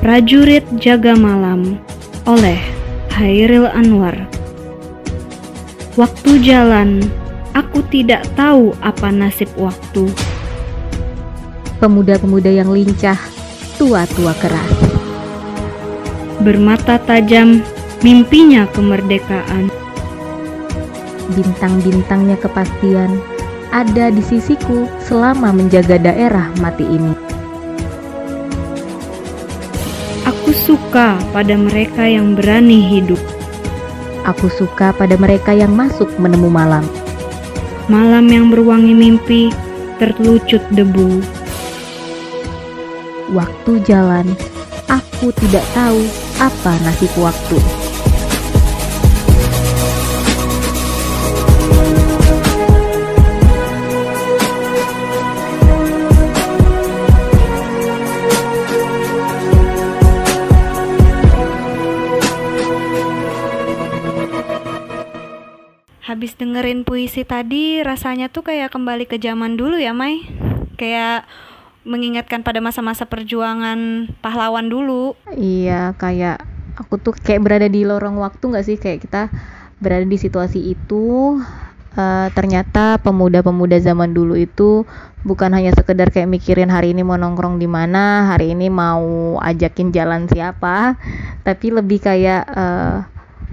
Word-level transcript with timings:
Prajurit 0.00 0.64
Jaga 0.80 1.12
Malam 1.12 1.76
oleh 2.24 2.56
Hairil 3.12 3.68
Anwar 3.68 4.16
Waktu 5.92 6.40
jalan, 6.40 7.04
aku 7.52 7.84
tidak 7.92 8.24
tahu 8.32 8.72
apa 8.80 9.12
nasib 9.12 9.52
waktu. 9.60 10.08
Pemuda-pemuda 11.84 12.48
yang 12.48 12.72
lincah, 12.72 13.20
tua-tua 13.76 14.32
keras. 14.40 14.72
Bermata 16.40 16.96
tajam, 17.04 17.60
mimpinya 18.00 18.64
kemerdekaan. 18.72 19.68
Bintang-bintangnya 21.36 22.40
kepastian 22.40 23.20
ada 23.68 24.08
di 24.08 24.24
sisiku 24.24 24.88
selama 25.04 25.52
menjaga 25.52 26.00
daerah 26.00 26.48
mati 26.56 26.88
ini. 26.88 27.19
Suka 30.90 31.22
pada 31.30 31.54
mereka 31.54 32.02
yang 32.02 32.34
berani 32.34 32.82
hidup. 32.82 33.22
Aku 34.26 34.50
suka 34.50 34.90
pada 34.90 35.14
mereka 35.14 35.54
yang 35.54 35.70
masuk 35.70 36.10
menemu 36.18 36.50
malam. 36.50 36.82
Malam 37.86 38.26
yang 38.26 38.50
berwangi 38.50 38.90
mimpi, 38.90 39.54
terlucut 40.02 40.58
debu. 40.74 41.22
Waktu 43.30 43.86
jalan, 43.86 44.34
aku 44.90 45.30
tidak 45.38 45.62
tahu 45.78 46.02
apa 46.42 46.74
nasib 46.82 47.14
waktu. 47.22 47.89
Dengerin 66.40 66.88
puisi 66.88 67.28
tadi, 67.28 67.84
rasanya 67.84 68.32
tuh 68.32 68.48
kayak 68.48 68.72
kembali 68.72 69.04
ke 69.04 69.20
zaman 69.20 69.60
dulu 69.60 69.76
ya, 69.76 69.92
Mai. 69.92 70.24
Kayak 70.80 71.28
mengingatkan 71.84 72.40
pada 72.40 72.64
masa-masa 72.64 73.04
perjuangan 73.04 74.08
pahlawan 74.24 74.72
dulu. 74.72 75.12
Iya, 75.36 75.92
kayak 76.00 76.40
aku 76.80 76.96
tuh 76.96 77.12
kayak 77.12 77.44
berada 77.44 77.68
di 77.68 77.84
lorong 77.84 78.16
waktu 78.16 78.40
nggak 78.40 78.64
sih? 78.64 78.76
Kayak 78.80 79.04
kita 79.04 79.22
berada 79.84 80.08
di 80.08 80.16
situasi 80.16 80.72
itu. 80.72 81.36
Uh, 81.90 82.30
ternyata 82.38 83.02
pemuda-pemuda 83.02 83.74
zaman 83.82 84.14
dulu 84.14 84.38
itu 84.38 84.86
bukan 85.26 85.50
hanya 85.50 85.74
sekedar 85.74 86.14
kayak 86.14 86.30
mikirin 86.30 86.70
hari 86.70 86.94
ini 86.94 87.02
mau 87.02 87.18
nongkrong 87.18 87.58
di 87.58 87.66
mana, 87.66 88.30
hari 88.30 88.54
ini 88.54 88.70
mau 88.70 89.34
ajakin 89.42 89.90
jalan 89.90 90.30
siapa, 90.30 90.94
tapi 91.42 91.74
lebih 91.74 91.98
kayak 91.98 92.46
uh, 92.46 93.10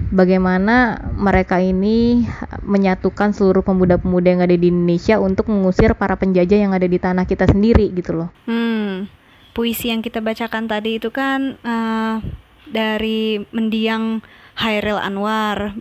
bagaimana 0.08 0.98
mereka 1.14 1.60
ini 1.60 2.24
menyatukan 2.64 3.34
seluruh 3.36 3.60
pemuda-pemuda 3.66 4.28
yang 4.34 4.42
ada 4.44 4.56
di 4.56 4.72
Indonesia 4.72 5.20
untuk 5.20 5.50
mengusir 5.52 5.92
para 5.98 6.16
penjajah 6.16 6.58
yang 6.58 6.72
ada 6.72 6.86
di 6.88 6.98
tanah 6.98 7.28
kita 7.28 7.50
sendiri 7.50 7.92
gitu 7.92 8.24
loh. 8.24 8.28
Hmm, 8.48 9.10
puisi 9.52 9.92
yang 9.92 10.00
kita 10.00 10.22
bacakan 10.24 10.70
tadi 10.70 10.96
itu 10.96 11.12
kan 11.12 11.60
uh, 11.62 12.22
dari 12.68 13.42
mendiang 13.52 14.24
Hairil 14.58 14.98
Anwar. 14.98 15.76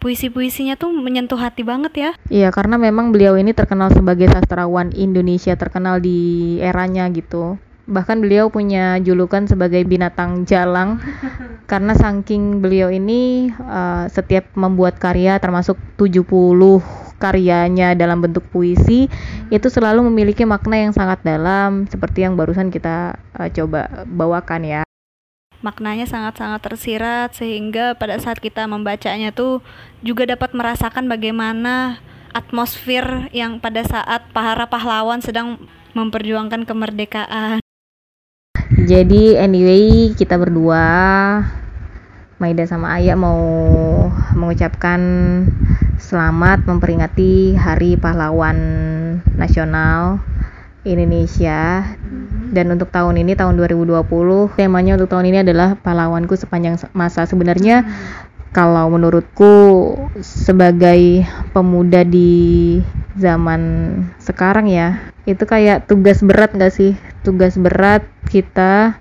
Puisi-puisinya 0.00 0.80
tuh 0.80 0.96
menyentuh 0.96 1.36
hati 1.36 1.60
banget 1.60 1.92
ya. 1.92 2.10
Iya, 2.32 2.48
karena 2.48 2.80
memang 2.80 3.12
beliau 3.12 3.36
ini 3.36 3.52
terkenal 3.52 3.92
sebagai 3.92 4.32
sastrawan 4.32 4.96
Indonesia 4.96 5.52
terkenal 5.60 6.00
di 6.00 6.56
eranya 6.56 7.04
gitu 7.12 7.60
bahkan 7.90 8.22
beliau 8.22 8.48
punya 8.48 9.02
julukan 9.02 9.50
sebagai 9.50 9.82
binatang 9.82 10.46
jalang. 10.46 11.02
Karena 11.70 11.94
saking 11.94 12.62
beliau 12.62 12.90
ini 12.90 13.50
uh, 13.58 14.06
setiap 14.10 14.54
membuat 14.54 14.98
karya 15.02 15.38
termasuk 15.42 15.78
70 15.98 16.26
karyanya 17.20 17.92
dalam 17.92 18.24
bentuk 18.24 18.48
puisi 18.48 19.04
hmm. 19.06 19.52
itu 19.52 19.68
selalu 19.68 20.08
memiliki 20.08 20.48
makna 20.48 20.80
yang 20.80 20.96
sangat 20.96 21.20
dalam 21.20 21.84
seperti 21.84 22.24
yang 22.24 22.34
barusan 22.34 22.72
kita 22.72 23.20
uh, 23.36 23.48
coba 23.52 24.06
bawakan 24.08 24.62
ya. 24.64 24.82
Maknanya 25.60 26.08
sangat-sangat 26.08 26.64
tersirat 26.64 27.36
sehingga 27.36 27.92
pada 27.92 28.16
saat 28.16 28.40
kita 28.40 28.64
membacanya 28.64 29.28
tuh 29.28 29.60
juga 30.00 30.24
dapat 30.24 30.56
merasakan 30.56 31.04
bagaimana 31.04 32.00
atmosfer 32.32 33.28
yang 33.36 33.60
pada 33.60 33.84
saat 33.84 34.24
para 34.32 34.64
pahlawan 34.64 35.20
sedang 35.20 35.60
memperjuangkan 35.92 36.64
kemerdekaan 36.64 37.60
jadi 38.88 39.42
anyway 39.42 40.16
kita 40.16 40.40
berdua 40.40 40.84
Maida 42.40 42.64
sama 42.64 42.96
Ayah 42.96 43.20
mau 43.20 43.36
mengucapkan 44.32 45.00
selamat 46.00 46.64
memperingati 46.64 47.52
Hari 47.52 48.00
Pahlawan 48.00 48.56
Nasional 49.36 50.24
Indonesia. 50.88 51.84
Dan 52.50 52.72
untuk 52.72 52.88
tahun 52.88 53.20
ini 53.20 53.36
tahun 53.36 53.60
2020 53.60 54.56
temanya 54.56 54.96
untuk 54.96 55.12
tahun 55.12 55.28
ini 55.28 55.44
adalah 55.44 55.76
pahlawanku 55.76 56.32
sepanjang 56.32 56.80
masa. 56.96 57.28
Sebenarnya 57.28 57.84
kalau 58.56 58.88
menurutku 58.88 59.52
sebagai 60.24 61.28
pemuda 61.52 62.02
di 62.02 62.80
zaman 63.20 63.60
sekarang 64.16 64.66
ya 64.66 65.12
itu 65.28 65.44
kayak 65.44 65.86
tugas 65.86 66.24
berat 66.24 66.56
gak 66.56 66.72
sih 66.72 66.96
tugas 67.20 67.56
berat 67.60 68.06
kita 68.28 69.00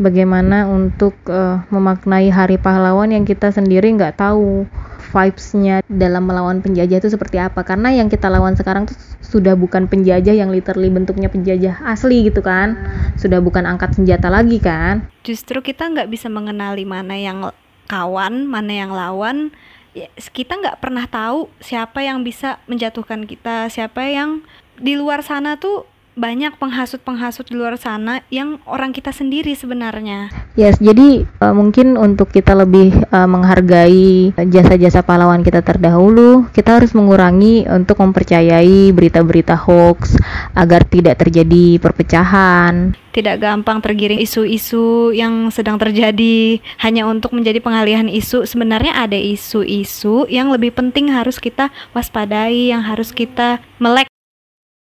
bagaimana 0.00 0.64
untuk 0.66 1.12
uh, 1.28 1.60
memaknai 1.68 2.32
hari 2.32 2.56
pahlawan 2.56 3.12
yang 3.12 3.28
kita 3.28 3.52
sendiri 3.52 3.92
nggak 3.92 4.16
tahu 4.16 4.64
vibesnya 5.10 5.82
dalam 5.90 6.24
melawan 6.24 6.64
penjajah 6.64 7.02
itu 7.02 7.10
seperti 7.12 7.36
apa. 7.36 7.66
Karena 7.66 7.92
yang 7.92 8.08
kita 8.08 8.32
lawan 8.32 8.56
sekarang 8.56 8.88
tuh 8.88 8.96
sudah 9.20 9.58
bukan 9.58 9.90
penjajah 9.90 10.32
yang 10.32 10.48
literally 10.48 10.88
bentuknya 10.88 11.28
penjajah 11.28 11.82
asli 11.84 12.24
gitu 12.30 12.40
kan. 12.40 12.78
Sudah 13.20 13.42
bukan 13.42 13.68
angkat 13.68 13.98
senjata 13.98 14.30
lagi 14.32 14.62
kan. 14.62 15.10
Justru 15.26 15.60
kita 15.60 15.90
nggak 15.90 16.08
bisa 16.08 16.30
mengenali 16.30 16.88
mana 16.88 17.18
yang 17.18 17.50
kawan 17.90 18.46
mana 18.46 18.72
yang 18.72 18.94
lawan. 18.94 19.50
Ya, 19.90 20.06
kita 20.14 20.54
nggak 20.54 20.78
pernah 20.78 21.10
tahu 21.10 21.50
siapa 21.58 22.06
yang 22.06 22.22
bisa 22.22 22.62
menjatuhkan 22.70 23.26
kita 23.26 23.66
siapa 23.66 24.06
yang 24.06 24.46
di 24.78 24.94
luar 24.94 25.26
sana 25.26 25.58
tuh 25.58 25.89
banyak 26.18 26.58
penghasut-penghasut 26.58 27.46
di 27.46 27.54
luar 27.54 27.78
sana 27.78 28.20
yang 28.28 28.58
orang 28.66 28.90
kita 28.90 29.14
sendiri 29.14 29.54
sebenarnya. 29.54 30.30
Yes, 30.58 30.82
jadi 30.82 31.24
uh, 31.40 31.54
mungkin 31.54 31.94
untuk 31.94 32.34
kita 32.34 32.52
lebih 32.58 32.92
uh, 33.14 33.28
menghargai 33.30 34.34
jasa-jasa 34.36 35.06
pahlawan 35.06 35.46
kita 35.46 35.62
terdahulu, 35.62 36.50
kita 36.50 36.82
harus 36.82 36.92
mengurangi 36.92 37.64
untuk 37.70 38.02
mempercayai 38.02 38.90
berita-berita 38.90 39.54
hoax 39.54 40.18
agar 40.58 40.82
tidak 40.86 41.22
terjadi 41.22 41.78
perpecahan. 41.78 42.92
Tidak 43.10 43.42
gampang 43.42 43.82
tergiring 43.82 44.22
isu-isu 44.22 45.10
yang 45.10 45.50
sedang 45.50 45.82
terjadi 45.82 46.62
hanya 46.78 47.10
untuk 47.10 47.34
menjadi 47.34 47.58
pengalihan 47.58 48.06
isu. 48.06 48.46
Sebenarnya 48.46 49.02
ada 49.02 49.18
isu-isu 49.18 50.30
yang 50.30 50.54
lebih 50.54 50.70
penting 50.70 51.10
harus 51.10 51.42
kita 51.42 51.74
waspadai, 51.90 52.70
yang 52.70 52.86
harus 52.86 53.10
kita 53.10 53.58
melek 53.82 54.06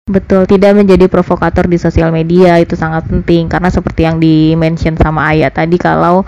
Betul, 0.06 0.46
tidak 0.46 0.78
menjadi 0.78 1.10
provokator 1.10 1.66
di 1.66 1.82
sosial 1.82 2.14
media 2.14 2.62
itu 2.62 2.78
sangat 2.78 3.10
penting. 3.10 3.50
Karena 3.50 3.74
seperti 3.74 4.06
yang 4.06 4.22
di-mention 4.22 4.94
sama 5.02 5.34
Ayah 5.34 5.50
tadi 5.50 5.82
kalau 5.82 6.22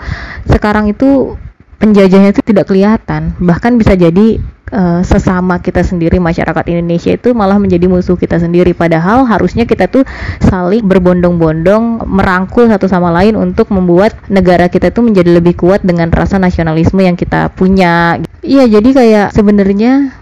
sekarang 0.50 0.90
itu 0.90 1.38
penjajahnya 1.78 2.34
itu 2.34 2.42
tidak 2.42 2.66
kelihatan, 2.66 3.38
bahkan 3.38 3.78
bisa 3.78 3.94
jadi 3.94 4.42
uh, 4.74 5.06
sesama 5.06 5.62
kita 5.62 5.86
sendiri 5.86 6.18
masyarakat 6.18 6.64
Indonesia 6.74 7.14
itu 7.14 7.30
malah 7.38 7.54
menjadi 7.62 7.86
musuh 7.86 8.18
kita 8.18 8.42
sendiri. 8.42 8.74
Padahal 8.74 9.22
harusnya 9.30 9.62
kita 9.62 9.86
tuh 9.86 10.02
saling 10.42 10.82
berbondong-bondong 10.82 12.02
merangkul 12.02 12.66
satu 12.66 12.90
sama 12.90 13.14
lain 13.14 13.38
untuk 13.38 13.70
membuat 13.70 14.10
negara 14.26 14.66
kita 14.66 14.90
tuh 14.90 15.06
menjadi 15.06 15.38
lebih 15.38 15.54
kuat 15.54 15.86
dengan 15.86 16.10
rasa 16.10 16.34
nasionalisme 16.42 16.98
yang 16.98 17.14
kita 17.14 17.54
punya. 17.54 18.18
Iya, 18.42 18.66
jadi 18.66 18.90
kayak 18.90 19.26
sebenarnya 19.38 20.18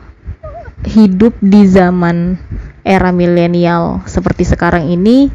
hidup 0.84 1.32
di 1.40 1.64
zaman 1.64 2.36
era 2.86 3.10
milenial 3.10 4.06
seperti 4.06 4.46
sekarang 4.46 4.86
ini 4.86 5.26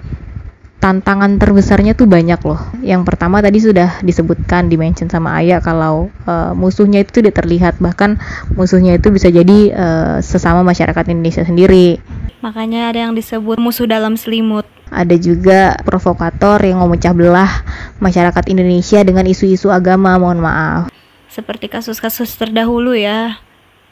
tantangan 0.81 1.37
terbesarnya 1.37 1.93
tuh 1.93 2.09
banyak 2.09 2.41
loh. 2.41 2.57
Yang 2.81 3.05
pertama 3.05 3.37
tadi 3.43 3.61
sudah 3.61 4.01
disebutkan 4.01 4.65
dimention 4.65 5.05
sama 5.11 5.37
Ayah 5.37 5.61
kalau 5.61 6.09
uh, 6.25 6.57
musuhnya 6.57 7.05
itu 7.05 7.21
tidak 7.21 7.37
terlihat 7.37 7.77
bahkan 7.77 8.17
musuhnya 8.57 8.97
itu 8.97 9.13
bisa 9.13 9.29
jadi 9.29 9.59
uh, 9.77 10.17
sesama 10.25 10.65
masyarakat 10.65 11.05
Indonesia 11.13 11.45
sendiri. 11.45 12.01
Makanya 12.41 12.89
ada 12.89 13.05
yang 13.05 13.13
disebut 13.13 13.61
musuh 13.61 13.85
dalam 13.85 14.17
selimut. 14.17 14.65
Ada 14.89 15.15
juga 15.21 15.77
provokator 15.85 16.57
yang 16.65 16.81
memecah 16.81 17.13
belah 17.13 17.61
masyarakat 18.01 18.43
Indonesia 18.49 18.99
dengan 19.05 19.23
isu-isu 19.29 19.69
agama, 19.69 20.17
mohon 20.17 20.41
maaf. 20.41 20.89
Seperti 21.29 21.69
kasus-kasus 21.69 22.33
terdahulu 22.35 22.97
ya. 22.97 23.39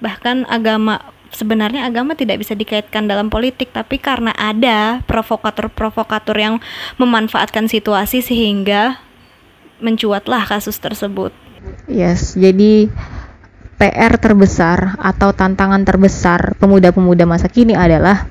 Bahkan 0.01 0.49
agama 0.49 0.99
sebenarnya 1.33 1.85
agama 1.85 2.17
tidak 2.17 2.41
bisa 2.41 2.53
dikaitkan 2.57 3.05
dalam 3.05 3.29
politik 3.29 3.69
tapi 3.73 4.01
karena 4.01 4.33
ada 4.35 5.01
provokator-provokator 5.05 6.35
yang 6.37 6.55
memanfaatkan 6.97 7.69
situasi 7.69 8.21
sehingga 8.21 9.01
mencuatlah 9.79 10.43
kasus 10.45 10.77
tersebut. 10.77 11.31
Yes, 11.87 12.35
jadi 12.35 12.91
PR 13.79 14.19
terbesar 14.19 14.99
atau 14.99 15.31
tantangan 15.31 15.87
terbesar 15.87 16.59
pemuda-pemuda 16.59 17.23
masa 17.23 17.47
kini 17.47 17.79
adalah 17.79 18.27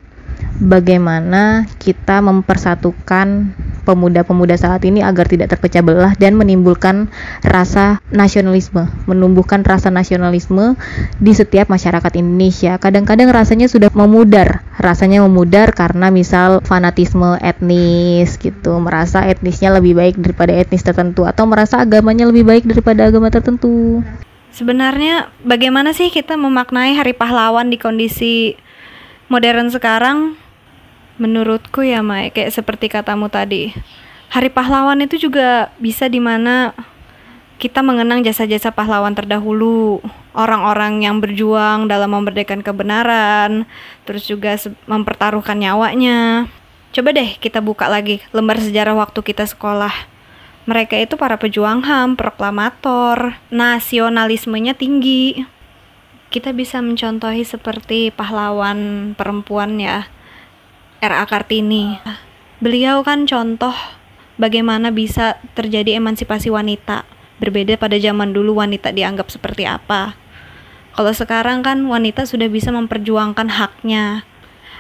bagaimana 0.61 1.65
kita 1.81 2.21
mempersatukan 2.21 3.57
pemuda-pemuda 3.89 4.61
saat 4.61 4.85
ini 4.85 5.01
agar 5.01 5.25
tidak 5.25 5.57
terpecah 5.57 5.81
belah 5.81 6.13
dan 6.21 6.37
menimbulkan 6.37 7.09
rasa 7.41 8.05
nasionalisme, 8.13 8.85
menumbuhkan 9.09 9.65
rasa 9.65 9.89
nasionalisme 9.89 10.77
di 11.17 11.33
setiap 11.33 11.73
masyarakat 11.73 12.13
Indonesia. 12.21 12.77
Kadang-kadang 12.77 13.33
rasanya 13.33 13.65
sudah 13.73 13.89
memudar, 13.97 14.61
rasanya 14.77 15.25
memudar 15.25 15.73
karena 15.73 16.13
misal 16.13 16.61
fanatisme 16.61 17.41
etnis 17.41 18.37
gitu, 18.37 18.77
merasa 18.77 19.25
etnisnya 19.25 19.73
lebih 19.73 19.97
baik 19.97 20.21
daripada 20.21 20.53
etnis 20.53 20.85
tertentu 20.85 21.25
atau 21.25 21.49
merasa 21.49 21.81
agamanya 21.81 22.29
lebih 22.29 22.45
baik 22.45 22.69
daripada 22.69 23.09
agama 23.09 23.33
tertentu. 23.33 24.05
Sebenarnya 24.53 25.33
bagaimana 25.47 25.97
sih 25.97 26.13
kita 26.13 26.37
memaknai 26.37 26.93
Hari 26.99 27.15
Pahlawan 27.17 27.73
di 27.73 27.79
kondisi 27.81 28.59
modern 29.31 29.71
sekarang? 29.71 30.48
Menurutku 31.19 31.83
ya 31.83 31.99
Mai, 32.01 32.31
kayak 32.31 32.55
seperti 32.55 32.87
katamu 32.87 33.27
tadi, 33.27 33.75
Hari 34.29 34.53
Pahlawan 34.53 35.01
itu 35.03 35.17
juga 35.17 35.73
bisa 35.81 36.07
di 36.07 36.21
mana 36.21 36.77
kita 37.59 37.83
mengenang 37.83 38.23
jasa-jasa 38.23 38.71
pahlawan 38.71 39.19
terdahulu, 39.19 39.99
orang-orang 40.31 41.03
yang 41.03 41.19
berjuang 41.19 41.91
dalam 41.91 42.15
memerdekakan 42.15 42.63
kebenaran, 42.63 43.67
terus 44.07 44.31
juga 44.31 44.55
mempertaruhkan 44.87 45.59
nyawanya. 45.59 46.47
Coba 46.95 47.11
deh 47.11 47.35
kita 47.43 47.59
buka 47.59 47.91
lagi 47.91 48.23
lembar 48.31 48.63
sejarah 48.63 48.95
waktu 48.95 49.19
kita 49.27 49.43
sekolah. 49.49 49.91
Mereka 50.71 51.01
itu 51.01 51.17
para 51.17 51.41
pejuang 51.41 51.83
HAM, 51.83 52.15
proklamator, 52.15 53.41
nasionalismenya 53.49 54.77
tinggi. 54.77 55.43
Kita 56.29 56.53
bisa 56.53 56.85
mencontohi 56.85 57.43
seperti 57.43 58.13
pahlawan 58.13 59.13
perempuan 59.17 59.81
ya, 59.81 60.07
R.A. 60.99 61.25
Kartini. 61.31 61.99
Beliau 62.59 63.07
kan 63.07 63.23
contoh 63.31 63.75
bagaimana 64.35 64.91
bisa 64.91 65.39
terjadi 65.55 65.99
emansipasi 65.99 66.51
wanita. 66.51 67.07
Berbeda 67.39 67.79
pada 67.79 67.95
zaman 68.03 68.35
dulu 68.35 68.59
wanita 68.59 68.91
dianggap 68.91 69.31
seperti 69.31 69.63
apa. 69.63 70.19
Kalau 70.99 71.15
sekarang 71.15 71.63
kan 71.63 71.79
wanita 71.87 72.27
sudah 72.27 72.51
bisa 72.51 72.75
memperjuangkan 72.75 73.47
haknya. 73.47 74.27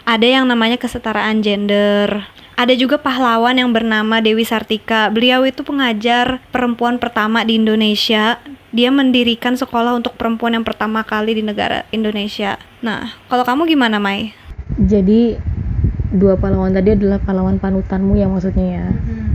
Ada 0.02 0.42
yang 0.42 0.50
namanya 0.50 0.74
kesetaraan 0.74 1.38
gender. 1.46 2.26
Ada 2.58 2.74
juga 2.74 2.98
pahlawan 2.98 3.54
yang 3.54 3.70
bernama 3.70 4.18
Dewi 4.18 4.42
Sartika. 4.42 5.06
Beliau 5.14 5.46
itu 5.46 5.62
pengajar 5.62 6.42
perempuan 6.50 6.98
pertama 6.98 7.46
di 7.46 7.62
Indonesia. 7.62 8.42
Dia 8.74 8.90
mendirikan 8.90 9.54
sekolah 9.54 9.94
untuk 9.94 10.18
perempuan 10.18 10.58
yang 10.58 10.66
pertama 10.66 11.06
kali 11.06 11.38
di 11.38 11.46
negara 11.46 11.86
Indonesia. 11.94 12.58
Nah, 12.82 13.14
kalau 13.30 13.46
kamu 13.46 13.70
gimana, 13.70 14.02
Mai? 14.02 14.34
Jadi 14.74 15.38
dua 16.08 16.40
pahlawan 16.40 16.72
tadi 16.72 16.96
adalah 16.96 17.20
pahlawan 17.20 17.60
panutanmu 17.60 18.16
ya 18.16 18.26
maksudnya 18.28 18.66
ya 18.80 18.86
hmm. 18.88 19.28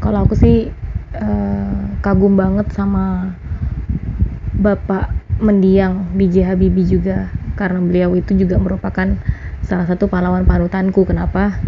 kalau 0.00 0.24
aku 0.24 0.32
sih 0.36 0.72
uh, 1.16 1.76
kagum 2.00 2.36
banget 2.36 2.72
sama 2.72 3.36
bapak 4.56 5.12
mendiang 5.36 6.08
B.J. 6.16 6.48
Habibie 6.48 6.88
juga 6.88 7.28
karena 7.60 7.80
beliau 7.84 8.16
itu 8.16 8.32
juga 8.32 8.56
merupakan 8.56 9.16
salah 9.60 9.84
satu 9.84 10.08
pahlawan 10.08 10.48
panutanku 10.48 11.04
kenapa 11.04 11.60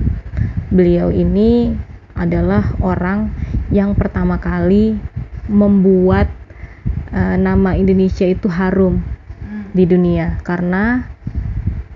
beliau 0.73 1.13
ini 1.13 1.77
adalah 2.17 2.73
orang 2.81 3.33
yang 3.69 3.93
pertama 3.93 4.41
kali 4.41 4.97
membuat 5.49 6.33
uh, 7.13 7.37
nama 7.37 7.77
Indonesia 7.77 8.25
itu 8.25 8.49
harum 8.49 9.01
hmm. 9.01 9.77
di 9.77 9.85
dunia 9.85 10.41
karena 10.41 11.05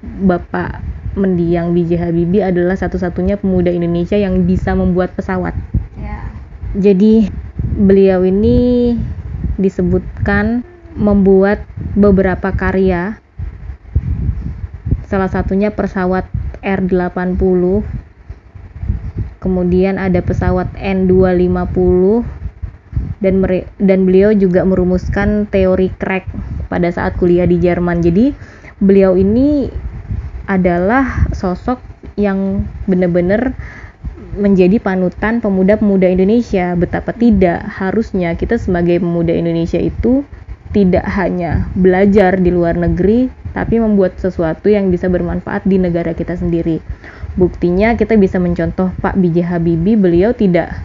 Bapak 0.03 0.92
mendiang 1.13 1.77
B.J. 1.77 1.99
Habibie 2.01 2.45
adalah 2.45 2.77
satu-satunya 2.77 3.37
pemuda 3.37 3.69
Indonesia 3.69 4.17
yang 4.17 4.49
bisa 4.49 4.73
membuat 4.73 5.13
pesawat. 5.13 5.53
Yeah. 6.01 6.29
Jadi 6.77 7.29
beliau 7.77 8.25
ini 8.25 8.97
disebutkan 9.61 10.65
membuat 10.97 11.65
beberapa 11.97 12.53
karya. 12.53 13.21
Salah 15.09 15.29
satunya 15.29 15.69
pesawat 15.69 16.25
R80. 16.65 17.85
Kemudian 19.43 19.99
ada 19.99 20.23
pesawat 20.23 20.71
N250 20.79 22.23
dan 23.23 23.35
dan 23.79 24.01
beliau 24.07 24.31
juga 24.35 24.63
merumuskan 24.63 25.51
teori 25.51 25.91
crack 25.99 26.27
pada 26.71 26.91
saat 26.91 27.19
kuliah 27.19 27.47
di 27.47 27.59
Jerman. 27.59 28.03
Jadi 28.03 28.35
beliau 28.79 29.19
ini 29.19 29.67
adalah 30.53 31.33
sosok 31.33 31.81
yang 32.21 32.69
benar-benar 32.85 33.57
menjadi 34.37 34.81
panutan 34.81 35.41
pemuda-pemuda 35.41 36.09
Indonesia. 36.13 36.77
Betapa 36.77 37.17
tidak 37.17 37.65
harusnya 37.69 38.37
kita 38.37 38.61
sebagai 38.61 39.01
pemuda 39.01 39.33
Indonesia 39.33 39.81
itu 39.81 40.25
tidak 40.73 41.05
hanya 41.05 41.69
belajar 41.77 42.41
di 42.41 42.49
luar 42.49 42.77
negeri, 42.81 43.29
tapi 43.53 43.77
membuat 43.77 44.17
sesuatu 44.17 44.73
yang 44.73 44.89
bisa 44.89 45.09
bermanfaat 45.13 45.69
di 45.69 45.77
negara 45.77 46.17
kita 46.17 46.33
sendiri. 46.37 46.81
Buktinya 47.37 47.97
kita 47.97 48.17
bisa 48.17 48.41
mencontoh 48.41 48.93
Pak 49.01 49.17
B.J. 49.21 49.45
Habibie, 49.45 49.97
beliau 49.97 50.33
tidak 50.33 50.81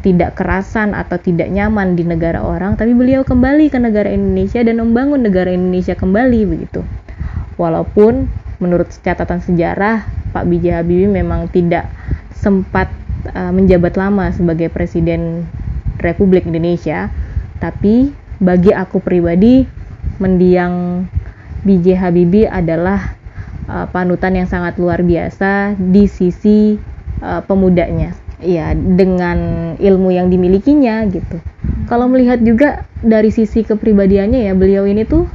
tidak 0.00 0.32
kerasan 0.32 0.96
atau 0.96 1.20
tidak 1.20 1.52
nyaman 1.52 1.92
di 1.92 2.08
negara 2.08 2.40
orang, 2.40 2.76
tapi 2.76 2.96
beliau 2.96 3.20
kembali 3.20 3.68
ke 3.68 3.76
negara 3.76 4.08
Indonesia 4.08 4.64
dan 4.64 4.80
membangun 4.80 5.20
negara 5.20 5.52
Indonesia 5.52 5.92
kembali 5.92 6.40
begitu. 6.48 6.80
Walaupun 7.60 8.28
menurut 8.60 8.92
catatan 9.02 9.40
sejarah 9.40 10.06
Pak 10.30 10.44
B.J. 10.46 10.80
Habibie 10.80 11.10
memang 11.10 11.50
tidak 11.50 11.90
sempat 12.36 12.92
uh, 13.34 13.50
menjabat 13.50 13.98
lama 13.98 14.30
sebagai 14.30 14.70
presiden 14.70 15.48
Republik 15.98 16.46
Indonesia 16.46 17.10
tapi 17.58 18.12
bagi 18.40 18.72
aku 18.72 19.02
pribadi 19.04 19.68
mendiang 20.20 21.04
B.J. 21.64 21.86
Habibie 21.96 22.48
adalah 22.48 23.16
uh, 23.68 23.88
panutan 23.88 24.36
yang 24.36 24.48
sangat 24.48 24.80
luar 24.80 25.04
biasa 25.04 25.76
di 25.76 26.08
sisi 26.08 26.76
uh, 27.20 27.40
pemudanya 27.44 28.16
ya 28.40 28.72
dengan 28.72 29.72
ilmu 29.76 30.08
yang 30.08 30.32
dimilikinya 30.32 31.04
gitu 31.12 31.36
kalau 31.92 32.08
melihat 32.08 32.40
juga 32.40 32.88
dari 33.04 33.28
sisi 33.28 33.60
kepribadiannya 33.60 34.48
ya 34.48 34.52
beliau 34.56 34.88
ini 34.88 35.04
tuh 35.04 35.28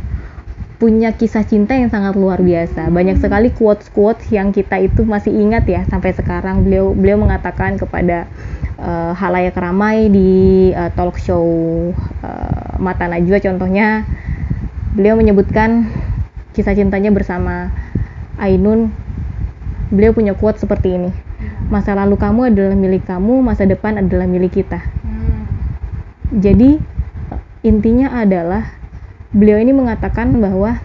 punya 0.75 1.15
kisah 1.15 1.47
cinta 1.47 1.71
yang 1.71 1.87
sangat 1.87 2.19
luar 2.19 2.43
biasa. 2.43 2.91
Banyak 2.91 3.23
sekali 3.23 3.51
quotes-quotes 3.55 4.27
yang 4.31 4.51
kita 4.51 4.75
itu 4.83 5.07
masih 5.07 5.31
ingat 5.31 5.63
ya 5.67 5.87
sampai 5.87 6.11
sekarang. 6.11 6.67
Beliau 6.67 6.91
beliau 6.91 7.15
mengatakan 7.19 7.79
kepada 7.79 8.27
uh, 8.79 9.15
halayak 9.15 9.55
ramai 9.55 10.11
di 10.11 10.71
uh, 10.75 10.91
talk 10.91 11.15
show 11.15 11.43
uh, 12.23 12.75
Mata 12.75 13.07
Najwa 13.07 13.39
contohnya 13.39 14.03
beliau 14.95 15.15
menyebutkan 15.15 15.87
kisah 16.51 16.75
cintanya 16.75 17.11
bersama 17.11 17.71
Ainun. 18.39 18.91
Beliau 19.91 20.11
punya 20.11 20.35
quote 20.35 20.59
seperti 20.59 20.99
ini. 20.99 21.11
Masa 21.71 21.95
lalu 21.95 22.19
kamu 22.19 22.51
adalah 22.51 22.75
milik 22.75 23.07
kamu, 23.07 23.39
masa 23.39 23.63
depan 23.63 24.01
adalah 24.01 24.27
milik 24.27 24.59
kita. 24.59 24.81
Hmm. 24.81 25.45
Jadi 26.35 26.81
intinya 27.63 28.11
adalah 28.17 28.84
beliau 29.35 29.59
ini 29.59 29.75
mengatakan 29.75 30.31
bahwa 30.39 30.79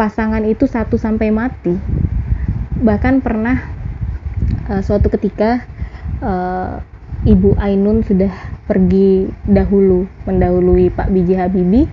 pasangan 0.00 0.40
itu 0.48 0.64
satu 0.64 0.96
sampai 0.96 1.28
mati. 1.28 1.76
Bahkan 2.80 3.20
pernah 3.20 3.68
uh, 4.72 4.80
suatu 4.80 5.12
ketika 5.12 5.60
uh, 6.24 6.80
Ibu 7.28 7.60
Ainun 7.60 8.00
sudah 8.00 8.32
pergi 8.64 9.28
dahulu 9.44 10.08
mendahului 10.24 10.88
Pak 10.88 11.12
Biji 11.12 11.36
Habibie. 11.36 11.88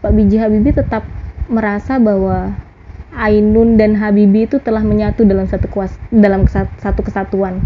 Pak 0.00 0.12
Biji 0.16 0.40
Habibie 0.40 0.72
tetap 0.72 1.04
merasa 1.52 2.00
bahwa 2.00 2.56
Ainun 3.16 3.76
dan 3.76 3.96
Habibie 3.96 4.48
itu 4.48 4.60
telah 4.60 4.84
menyatu 4.84 5.24
dalam 5.24 5.48
satu 5.48 5.68
kuas 5.68 5.92
dalam 6.08 6.48
satu 6.80 7.00
kesatuan. 7.04 7.60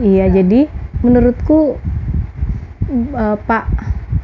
Iya, 0.00 0.28
jadi 0.32 0.68
menurutku 1.00 1.80
uh, 3.16 3.36
Pak 3.40 3.64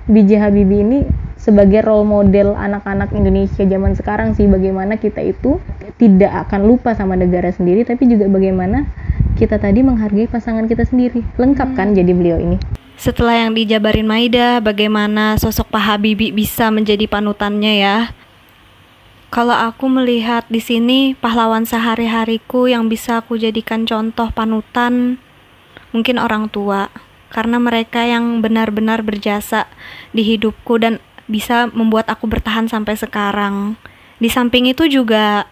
Biji 0.09 0.37
Habibie 0.37 0.85
ini 0.85 1.01
sebagai 1.47 1.87
role 1.87 2.03
model 2.03 2.59
anak-anak 2.59 3.15
Indonesia 3.15 3.63
zaman 3.63 3.95
sekarang 3.95 4.35
sih 4.35 4.51
bagaimana 4.51 4.99
kita 4.99 5.23
itu 5.23 5.63
tidak 5.95 6.51
akan 6.51 6.67
lupa 6.67 6.99
sama 6.99 7.15
negara 7.15 7.55
sendiri 7.55 7.87
tapi 7.87 8.11
juga 8.11 8.27
bagaimana 8.27 8.83
kita 9.39 9.63
tadi 9.63 9.87
menghargai 9.87 10.27
pasangan 10.27 10.67
kita 10.67 10.83
sendiri. 10.83 11.23
Lengkap 11.39 11.79
kan 11.79 11.95
jadi 11.95 12.11
beliau 12.11 12.43
ini? 12.43 12.59
Setelah 12.99 13.47
yang 13.47 13.55
dijabarin 13.55 14.09
Maida 14.09 14.59
bagaimana 14.59 15.39
sosok 15.39 15.71
Pak 15.71 15.85
Habibie 15.87 16.35
bisa 16.35 16.73
menjadi 16.75 17.07
panutannya 17.07 17.79
ya? 17.79 17.97
Kalau 19.31 19.55
aku 19.55 19.87
melihat 19.87 20.49
di 20.51 20.59
sini 20.59 21.15
pahlawan 21.15 21.69
sehari-hariku 21.69 22.67
yang 22.67 22.89
bisa 22.91 23.21
aku 23.23 23.39
jadikan 23.39 23.87
contoh 23.87 24.33
panutan 24.35 25.23
mungkin 25.95 26.19
orang 26.19 26.51
tua. 26.51 26.91
Karena 27.29 27.61
mereka 27.61 28.07
yang 28.07 28.41
benar-benar 28.41 29.05
berjasa 29.05 29.69
di 30.17 30.25
hidupku 30.25 30.81
dan 30.81 31.05
bisa 31.27 31.71
membuat 31.71 32.11
aku 32.11 32.27
bertahan 32.31 32.71
sampai 32.71 32.95
sekarang. 32.99 33.79
Di 34.19 34.33
samping 34.33 34.71
itu 34.71 34.89
juga 34.89 35.45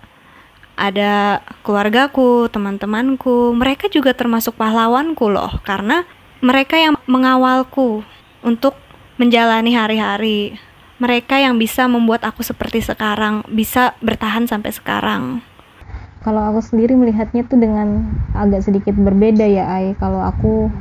ada 0.74 1.42
keluargaku, 1.62 2.50
teman-temanku, 2.50 3.54
mereka 3.54 3.86
juga 3.86 4.10
termasuk 4.10 4.58
pahlawanku 4.58 5.30
loh 5.30 5.62
karena 5.62 6.02
mereka 6.42 6.74
yang 6.74 6.98
mengawalku 7.06 8.02
untuk 8.42 8.74
menjalani 9.16 9.74
hari-hari. 9.74 10.58
Mereka 10.98 11.42
yang 11.42 11.58
bisa 11.58 11.90
membuat 11.90 12.22
aku 12.22 12.46
seperti 12.46 12.82
sekarang, 12.82 13.42
bisa 13.50 13.98
bertahan 13.98 14.46
sampai 14.46 14.70
sekarang. 14.70 15.22
Kalau 16.24 16.40
aku 16.40 16.64
sendiri 16.64 16.96
melihatnya 16.96 17.44
tuh 17.44 17.60
dengan 17.60 18.08
agak 18.32 18.64
sedikit 18.64 18.96
berbeda 18.96 19.44
ya, 19.44 19.68
Ai. 19.68 19.92
Kalau 20.00 20.24
aku 20.24 20.72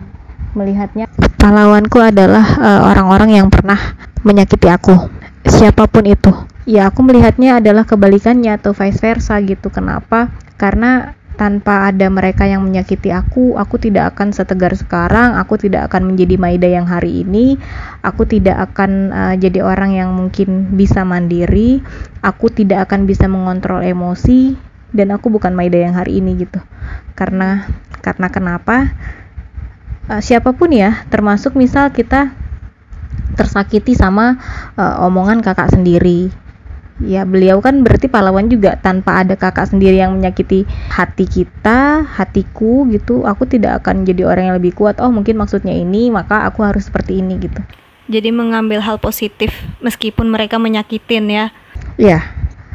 melihatnya. 0.54 1.10
Pahlawanku 1.38 2.00
adalah 2.00 2.46
uh, 2.58 2.82
orang-orang 2.94 3.42
yang 3.42 3.48
pernah 3.52 3.78
menyakiti 4.24 4.70
aku. 4.72 4.96
Siapa 5.44 5.86
pun 5.92 6.08
itu. 6.08 6.32
Ya 6.64 6.88
aku 6.88 7.04
melihatnya 7.04 7.60
adalah 7.60 7.84
kebalikannya 7.84 8.56
atau 8.56 8.72
vice 8.72 9.04
versa 9.04 9.36
gitu. 9.44 9.68
Kenapa? 9.68 10.32
Karena 10.56 11.12
tanpa 11.34 11.90
ada 11.90 12.08
mereka 12.14 12.46
yang 12.46 12.62
menyakiti 12.62 13.10
aku, 13.10 13.58
aku 13.58 13.82
tidak 13.82 14.14
akan 14.14 14.32
setegar 14.32 14.78
sekarang, 14.78 15.34
aku 15.36 15.58
tidak 15.58 15.90
akan 15.90 16.14
menjadi 16.14 16.38
Maida 16.38 16.70
yang 16.70 16.86
hari 16.86 17.26
ini, 17.26 17.58
aku 18.06 18.30
tidak 18.30 18.72
akan 18.72 19.10
uh, 19.10 19.36
jadi 19.36 19.66
orang 19.66 19.98
yang 19.98 20.14
mungkin 20.14 20.78
bisa 20.78 21.02
mandiri, 21.02 21.82
aku 22.22 22.54
tidak 22.54 22.86
akan 22.88 23.10
bisa 23.10 23.26
mengontrol 23.26 23.82
emosi, 23.82 24.54
dan 24.94 25.10
aku 25.10 25.34
bukan 25.34 25.58
Maida 25.58 25.82
yang 25.82 25.98
hari 25.98 26.22
ini 26.22 26.46
gitu. 26.46 26.62
Karena 27.18 27.66
karena 28.06 28.30
kenapa? 28.30 28.94
Uh, 30.10 30.22
siapa 30.24 30.56
pun 30.56 30.72
ya 30.72 31.06
termasuk 31.08 31.56
misal 31.56 31.92
kita 31.92 32.34
tersakiti 33.34 33.98
sama 33.98 34.38
uh, 34.78 35.06
omongan 35.06 35.42
kakak 35.42 35.74
sendiri. 35.74 36.30
Ya 37.02 37.26
beliau 37.26 37.58
kan 37.58 37.82
berarti 37.82 38.06
pahlawan 38.06 38.48
juga. 38.48 38.78
Tanpa 38.78 39.26
ada 39.26 39.34
kakak 39.34 39.74
sendiri 39.74 39.98
yang 39.98 40.14
menyakiti 40.14 40.64
hati 40.94 41.26
kita 41.26 42.06
hatiku 42.06 42.86
gitu 42.94 43.26
aku 43.26 43.50
tidak 43.50 43.82
akan 43.82 44.06
jadi 44.06 44.30
orang 44.30 44.54
yang 44.54 44.58
lebih 44.62 44.78
kuat. 44.78 45.02
Oh 45.02 45.10
mungkin 45.10 45.42
maksudnya 45.42 45.74
ini 45.74 46.14
maka 46.14 46.46
aku 46.46 46.62
harus 46.62 46.86
seperti 46.86 47.20
ini 47.20 47.42
gitu. 47.42 47.60
Jadi 48.08 48.30
mengambil 48.30 48.84
hal 48.84 49.02
positif 49.02 49.52
meskipun 49.82 50.30
mereka 50.30 50.62
menyakitin 50.62 51.26
ya. 51.34 51.46
Ya 51.98 52.22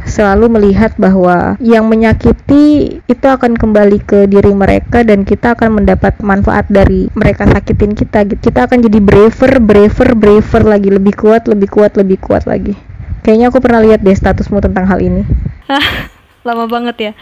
selalu 0.07 0.47
melihat 0.61 0.95
bahwa 1.01 1.59
yang 1.59 1.87
menyakiti 1.89 2.99
itu 3.03 3.27
akan 3.27 3.59
kembali 3.59 3.99
ke 4.05 4.31
diri 4.31 4.53
mereka 4.55 5.03
dan 5.03 5.27
kita 5.27 5.59
akan 5.59 5.83
mendapat 5.83 6.19
manfaat 6.23 6.69
dari 6.71 7.11
mereka 7.17 7.49
sakitin 7.49 7.97
kita 7.97 8.29
gitu. 8.29 8.51
Kita 8.53 8.71
akan 8.71 8.85
jadi 8.85 8.99
braver, 9.03 9.59
braver, 9.59 10.09
braver 10.15 10.63
lagi 10.63 10.89
lebih 10.93 11.15
kuat, 11.19 11.51
lebih 11.51 11.69
kuat, 11.73 11.97
lebih 11.99 12.19
kuat 12.23 12.47
lagi. 12.47 12.77
Kayaknya 13.27 13.51
aku 13.51 13.59
pernah 13.59 13.81
lihat 13.83 14.01
deh 14.01 14.15
statusmu 14.15 14.63
tentang 14.63 14.87
hal 14.87 15.03
ini. 15.03 15.23
lama 16.47 16.65
banget 16.65 16.97
ya 16.97 17.13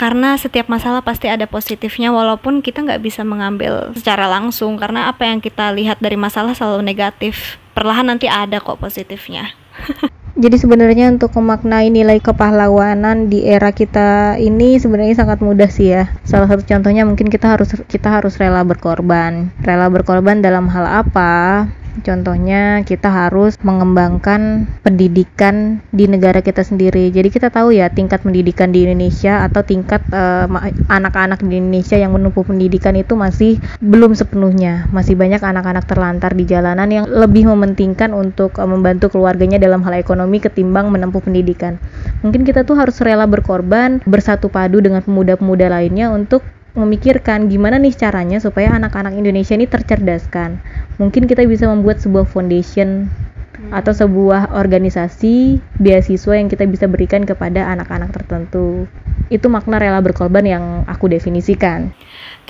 karena 0.00 0.40
setiap 0.40 0.70
masalah 0.72 1.04
pasti 1.04 1.28
ada 1.28 1.44
positifnya 1.44 2.08
walaupun 2.14 2.64
kita 2.64 2.80
nggak 2.80 3.02
bisa 3.04 3.26
mengambil 3.26 3.92
secara 3.92 4.24
langsung 4.24 4.80
karena 4.80 5.12
apa 5.12 5.28
yang 5.28 5.44
kita 5.44 5.68
lihat 5.76 6.00
dari 6.00 6.16
masalah 6.16 6.56
selalu 6.56 6.80
negatif 6.86 7.60
perlahan 7.76 8.08
nanti 8.08 8.24
ada 8.24 8.56
kok 8.56 8.80
positifnya 8.80 9.52
jadi 10.38 10.56
sebenarnya 10.56 11.10
untuk 11.10 11.34
memaknai 11.34 11.90
nilai 11.90 12.22
kepahlawanan 12.22 13.26
di 13.26 13.42
era 13.42 13.74
kita 13.74 14.38
ini 14.38 14.78
sebenarnya 14.78 15.26
sangat 15.26 15.42
mudah 15.42 15.66
sih 15.66 15.90
ya. 15.90 16.12
Salah 16.22 16.46
satu 16.46 16.62
contohnya 16.62 17.02
mungkin 17.02 17.26
kita 17.26 17.58
harus 17.58 17.74
kita 17.90 18.08
harus 18.08 18.38
rela 18.38 18.62
berkorban. 18.62 19.50
Rela 19.62 19.90
berkorban 19.90 20.38
dalam 20.38 20.70
hal 20.70 20.86
apa? 20.86 21.66
Contohnya 22.00 22.86
kita 22.86 23.10
harus 23.10 23.58
mengembangkan 23.60 24.70
pendidikan 24.80 25.82
di 25.90 26.06
negara 26.06 26.40
kita 26.40 26.62
sendiri. 26.62 27.10
Jadi 27.10 27.28
kita 27.28 27.50
tahu 27.50 27.74
ya 27.74 27.90
tingkat 27.90 28.22
pendidikan 28.22 28.70
di 28.70 28.86
Indonesia 28.86 29.42
atau 29.44 29.66
tingkat 29.66 30.00
uh, 30.14 30.46
anak-anak 30.86 31.42
di 31.42 31.58
Indonesia 31.58 31.98
yang 31.98 32.14
menempuh 32.14 32.46
pendidikan 32.46 32.94
itu 32.94 33.18
masih 33.18 33.58
belum 33.82 34.14
sepenuhnya. 34.14 34.86
Masih 34.94 35.18
banyak 35.18 35.42
anak-anak 35.42 35.84
terlantar 35.90 36.32
di 36.38 36.46
jalanan 36.46 36.88
yang 36.88 37.04
lebih 37.10 37.50
mementingkan 37.50 38.14
untuk 38.14 38.56
uh, 38.62 38.68
membantu 38.68 39.10
keluarganya 39.10 39.58
dalam 39.58 39.82
hal 39.82 39.98
ekonomi 39.98 40.38
ketimbang 40.38 40.88
menempuh 40.94 41.20
pendidikan. 41.20 41.82
Mungkin 42.22 42.46
kita 42.46 42.62
tuh 42.62 42.78
harus 42.78 43.02
rela 43.02 43.26
berkorban, 43.26 43.98
bersatu 44.06 44.46
padu 44.46 44.78
dengan 44.78 45.02
pemuda-pemuda 45.02 45.66
lainnya 45.66 46.14
untuk 46.14 46.46
memikirkan 46.74 47.50
gimana 47.50 47.76
nih 47.82 47.94
caranya 47.94 48.38
supaya 48.38 48.70
anak-anak 48.74 49.16
Indonesia 49.18 49.58
ini 49.58 49.66
tercerdaskan. 49.66 50.62
Mungkin 51.02 51.26
kita 51.26 51.42
bisa 51.46 51.66
membuat 51.66 51.98
sebuah 51.98 52.28
foundation 52.28 53.10
hmm. 53.58 53.74
atau 53.74 53.90
sebuah 53.90 54.54
organisasi 54.54 55.58
beasiswa 55.82 56.34
yang 56.38 56.46
kita 56.46 56.64
bisa 56.70 56.86
berikan 56.86 57.26
kepada 57.26 57.66
anak-anak 57.74 58.14
tertentu. 58.14 58.86
Itu 59.30 59.46
makna 59.46 59.78
rela 59.78 60.02
berkorban 60.02 60.42
yang 60.46 60.64
aku 60.90 61.06
definisikan. 61.06 61.94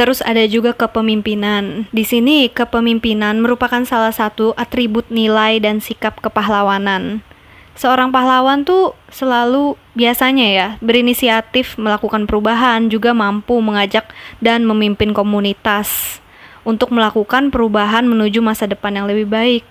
Terus 0.01 0.25
ada 0.25 0.45
juga 0.49 0.73
kepemimpinan. 0.73 1.89
Di 1.93 2.09
sini 2.09 2.49
kepemimpinan 2.49 3.41
merupakan 3.45 3.85
salah 3.85 4.13
satu 4.13 4.57
atribut 4.57 5.09
nilai 5.13 5.61
dan 5.61 5.85
sikap 5.85 6.21
kepahlawanan 6.25 7.21
seorang 7.81 8.13
pahlawan 8.13 8.61
tuh 8.69 8.93
selalu 9.09 9.81
biasanya 9.97 10.47
ya 10.53 10.69
berinisiatif 10.85 11.81
melakukan 11.81 12.29
perubahan 12.29 12.93
juga 12.93 13.17
mampu 13.17 13.57
mengajak 13.65 14.13
dan 14.45 14.69
memimpin 14.69 15.17
komunitas 15.17 16.21
untuk 16.61 16.93
melakukan 16.93 17.49
perubahan 17.49 18.05
menuju 18.05 18.45
masa 18.45 18.69
depan 18.69 19.01
yang 19.01 19.09
lebih 19.09 19.25
baik. 19.25 19.65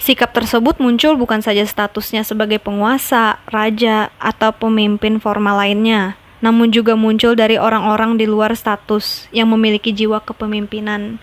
Sikap 0.00 0.32
tersebut 0.32 0.80
muncul 0.80 1.14
bukan 1.20 1.44
saja 1.44 1.62
statusnya 1.62 2.24
sebagai 2.24 2.56
penguasa, 2.56 3.38
raja, 3.46 4.08
atau 4.16 4.50
pemimpin 4.50 5.20
formal 5.20 5.60
lainnya, 5.60 6.18
namun 6.40 6.72
juga 6.72 6.96
muncul 6.96 7.38
dari 7.38 7.60
orang-orang 7.60 8.18
di 8.18 8.26
luar 8.26 8.56
status 8.56 9.30
yang 9.30 9.52
memiliki 9.52 9.94
jiwa 9.94 10.24
kepemimpinan. 10.24 11.22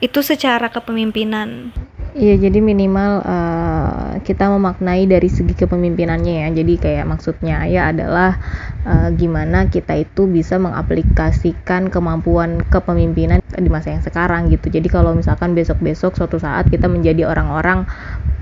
Itu 0.00 0.24
secara 0.24 0.72
kepemimpinan. 0.72 1.74
Iya, 2.12 2.36
jadi 2.36 2.60
minimal 2.60 3.24
uh, 3.24 4.20
kita 4.20 4.52
memaknai 4.52 5.08
dari 5.08 5.32
segi 5.32 5.56
kepemimpinannya 5.56 6.44
ya. 6.44 6.48
Jadi 6.52 6.76
kayak 6.76 7.08
maksudnya 7.08 7.64
ya 7.64 7.88
adalah 7.88 8.36
uh, 8.84 9.08
gimana 9.16 9.72
kita 9.72 9.96
itu 9.96 10.28
bisa 10.28 10.60
mengaplikasikan 10.60 11.88
kemampuan 11.88 12.60
kepemimpinan 12.68 13.40
di 13.56 13.70
masa 13.72 13.96
yang 13.96 14.04
sekarang 14.04 14.52
gitu. 14.52 14.68
Jadi 14.68 14.92
kalau 14.92 15.16
misalkan 15.16 15.56
besok-besok 15.56 16.12
suatu 16.12 16.36
saat 16.36 16.68
kita 16.68 16.84
menjadi 16.84 17.32
orang-orang 17.32 17.88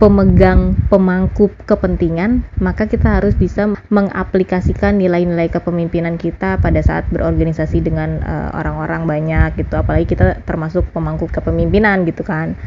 pemegang 0.02 0.74
pemangku 0.90 1.54
kepentingan, 1.62 2.42
maka 2.58 2.90
kita 2.90 3.22
harus 3.22 3.38
bisa 3.38 3.70
mengaplikasikan 3.86 4.98
nilai-nilai 4.98 5.46
kepemimpinan 5.46 6.18
kita 6.18 6.58
pada 6.58 6.82
saat 6.82 7.06
berorganisasi 7.14 7.86
dengan 7.86 8.18
uh, 8.18 8.50
orang-orang 8.50 9.06
banyak 9.06 9.62
gitu. 9.62 9.78
Apalagi 9.78 10.10
kita 10.10 10.42
termasuk 10.42 10.90
pemangku 10.90 11.30
kepemimpinan 11.30 12.02
gitu 12.02 12.26
kan 12.26 12.58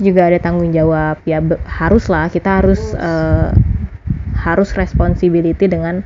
juga 0.00 0.26
ada 0.26 0.40
tanggung 0.40 0.72
jawab. 0.74 1.20
Ya 1.28 1.38
haruslah 1.68 2.32
kita 2.32 2.64
harus 2.64 2.80
uh, 2.96 3.52
harus 4.34 4.72
responsibility 4.74 5.68
dengan 5.68 6.02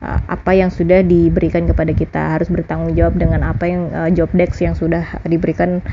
uh, 0.00 0.20
apa 0.26 0.56
yang 0.56 0.72
sudah 0.72 1.04
diberikan 1.04 1.68
kepada 1.68 1.92
kita. 1.92 2.40
Harus 2.40 2.48
bertanggung 2.48 2.96
jawab 2.96 3.14
dengan 3.20 3.44
apa 3.44 3.64
yang 3.68 3.92
uh, 3.92 4.10
job 4.10 4.32
desk 4.32 4.64
yang 4.64 4.74
sudah 4.74 5.20
diberikan 5.28 5.84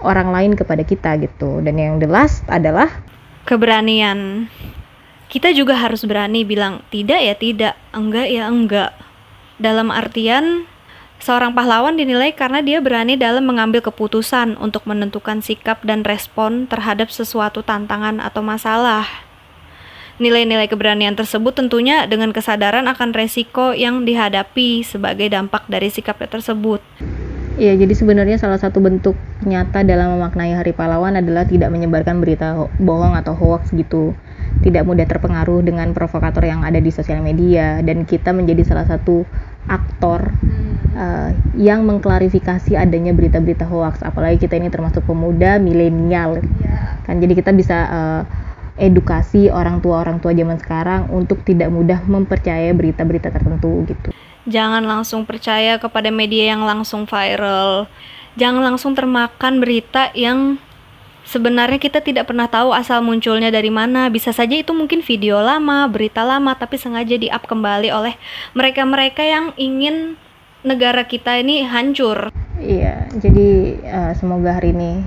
orang 0.00 0.32
lain 0.32 0.52
kepada 0.56 0.84
kita 0.84 1.16
gitu. 1.20 1.64
Dan 1.64 1.80
yang 1.80 1.96
the 1.98 2.08
last 2.08 2.44
adalah 2.46 2.88
keberanian. 3.48 4.48
Kita 5.30 5.54
juga 5.54 5.78
harus 5.78 6.02
berani 6.04 6.42
bilang 6.42 6.82
tidak 6.90 7.20
ya 7.22 7.34
tidak. 7.34 7.74
Enggak 7.96 8.28
ya 8.28 8.50
enggak. 8.50 8.92
Dalam 9.60 9.92
artian 9.92 10.64
Seorang 11.20 11.52
pahlawan 11.52 12.00
dinilai 12.00 12.32
karena 12.32 12.64
dia 12.64 12.80
berani 12.80 13.12
dalam 13.12 13.44
mengambil 13.44 13.84
keputusan 13.84 14.56
untuk 14.56 14.88
menentukan 14.88 15.44
sikap 15.44 15.84
dan 15.84 16.00
respon 16.00 16.64
terhadap 16.64 17.12
sesuatu 17.12 17.60
tantangan 17.60 18.24
atau 18.24 18.40
masalah. 18.40 19.04
Nilai-nilai 20.16 20.64
keberanian 20.64 21.12
tersebut 21.12 21.52
tentunya 21.52 22.08
dengan 22.08 22.32
kesadaran 22.32 22.88
akan 22.88 23.12
resiko 23.12 23.76
yang 23.76 24.08
dihadapi 24.08 24.80
sebagai 24.80 25.28
dampak 25.28 25.68
dari 25.68 25.92
sikapnya 25.92 26.40
tersebut. 26.40 26.80
Iya, 27.60 27.76
jadi 27.76 27.92
sebenarnya 27.92 28.40
salah 28.40 28.56
satu 28.56 28.80
bentuk 28.80 29.12
nyata 29.44 29.84
dalam 29.84 30.16
memaknai 30.16 30.56
Hari 30.56 30.72
Pahlawan 30.72 31.20
adalah 31.20 31.44
tidak 31.44 31.68
menyebarkan 31.68 32.24
berita 32.24 32.56
bohong 32.80 33.12
atau 33.12 33.36
hoax 33.36 33.76
gitu. 33.76 34.16
Tidak 34.60 34.84
mudah 34.84 35.06
terpengaruh 35.08 35.64
dengan 35.64 35.94
provokator 35.96 36.44
yang 36.44 36.66
ada 36.66 36.82
di 36.82 36.92
sosial 36.92 37.24
media 37.24 37.80
dan 37.80 38.04
kita 38.04 38.34
menjadi 38.34 38.66
salah 38.66 38.84
satu 38.84 39.24
aktor 39.70 40.34
uh, 40.96 41.30
yang 41.56 41.86
mengklarifikasi 41.86 42.76
adanya 42.76 43.16
berita-berita 43.16 43.64
hoax. 43.64 44.04
Apalagi 44.04 44.44
kita 44.44 44.58
ini 44.60 44.68
termasuk 44.68 45.06
pemuda 45.06 45.56
milenial. 45.56 46.44
Yeah. 46.60 47.00
kan 47.08 47.18
jadi 47.18 47.32
kita 47.38 47.50
bisa 47.56 47.78
uh, 47.88 48.22
edukasi 48.80 49.52
orang 49.52 49.84
tua 49.84 50.00
orang 50.00 50.18
tua 50.24 50.32
zaman 50.32 50.56
sekarang 50.56 51.12
untuk 51.12 51.44
tidak 51.44 51.68
mudah 51.68 52.00
mempercayai 52.08 52.72
berita-berita 52.72 53.28
tertentu 53.28 53.84
gitu. 53.84 54.10
Jangan 54.48 54.82
langsung 54.88 55.28
percaya 55.28 55.76
kepada 55.76 56.08
media 56.08 56.56
yang 56.56 56.64
langsung 56.64 57.04
viral. 57.04 57.86
Jangan 58.40 58.72
langsung 58.72 58.96
termakan 58.96 59.60
berita 59.60 60.08
yang 60.16 60.56
sebenarnya 61.30 61.78
kita 61.78 62.02
tidak 62.02 62.26
pernah 62.26 62.50
tahu 62.50 62.74
asal 62.74 63.00
munculnya 63.00 63.54
dari 63.54 63.70
mana. 63.70 64.10
Bisa 64.10 64.34
saja 64.34 64.58
itu 64.58 64.74
mungkin 64.74 65.00
video 65.06 65.38
lama, 65.38 65.86
berita 65.86 66.26
lama, 66.26 66.58
tapi 66.58 66.76
sengaja 66.76 67.14
di-up 67.14 67.46
kembali 67.46 67.94
oleh 67.94 68.18
mereka-mereka 68.58 69.22
yang 69.22 69.54
ingin 69.54 70.18
negara 70.66 71.06
kita 71.06 71.38
ini 71.38 71.62
hancur. 71.64 72.34
Iya, 72.60 73.08
jadi 73.16 73.48
uh, 73.88 74.12
semoga 74.18 74.58
hari 74.58 74.76
ini 74.76 75.00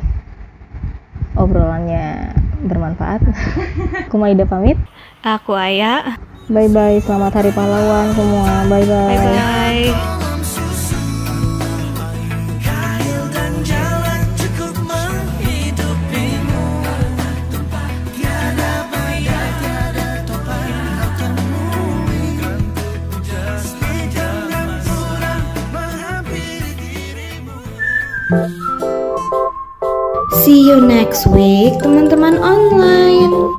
obrolannya 1.37 2.33
bermanfaat. 2.65 3.21
Aku 4.09 4.15
Maida 4.17 4.47
pamit. 4.47 4.79
Aku 5.21 5.53
Ayah. 5.53 6.17
Bye 6.49 6.67
bye, 6.67 6.99
selamat 6.99 7.39
hari 7.39 7.51
pahlawan 7.55 8.11
semua. 8.15 8.67
Bye 8.67 8.83
bye. 8.87 9.15
Bye 9.15 9.19
bye. 9.21 10.32
Next 31.23 31.31
week, 31.31 31.79
teman-teman 31.79 32.35
online. 32.35 33.52